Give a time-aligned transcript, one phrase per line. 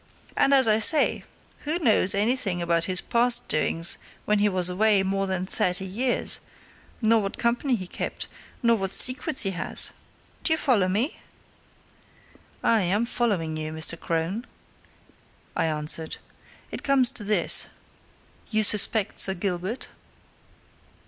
[0.35, 1.25] And, as I say,
[1.59, 6.39] who knows anything about his past doings when he was away more than thirty years,
[7.03, 8.27] nor what company he kept,
[8.63, 9.91] nor what secrets he has?
[10.43, 11.17] Do you follow me?"
[12.63, 13.95] "Aye, I'm following you, Mr.
[13.95, 14.47] Crone,"
[15.55, 16.17] I answered.
[16.71, 17.67] "It comes to this
[18.49, 19.87] you suspect Sir Gilbert?"